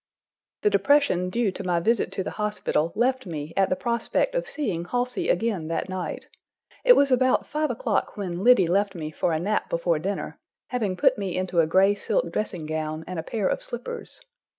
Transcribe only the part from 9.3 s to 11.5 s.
a nap before dinner, having put me